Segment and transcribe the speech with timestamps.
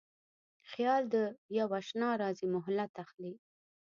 [0.71, 1.15] خیال د
[1.57, 3.33] یواشنا راځی مهلت اخلي